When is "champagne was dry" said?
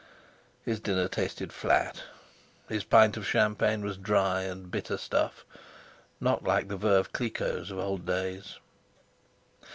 3.27-4.41